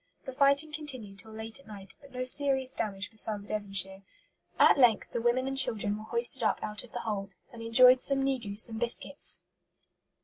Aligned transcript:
The 0.25 0.33
fighting 0.33 0.73
continued 0.73 1.19
till 1.19 1.31
late 1.31 1.59
at 1.59 1.67
night, 1.67 1.93
but 2.01 2.11
no 2.11 2.23
serious 2.23 2.71
damage 2.71 3.11
befell 3.11 3.37
the 3.37 3.45
Devonshire. 3.45 4.01
At 4.57 4.79
length 4.79 5.11
the 5.11 5.21
women 5.21 5.45
and 5.47 5.55
children 5.55 5.95
were 5.95 6.05
hoisted 6.05 6.41
up 6.41 6.57
out 6.63 6.83
of 6.83 6.91
the 6.91 7.01
hold, 7.01 7.35
and 7.53 7.61
"enjoyed 7.61 8.01
some 8.01 8.23
negus 8.23 8.67
and 8.67 8.79
biscuits." 8.79 9.41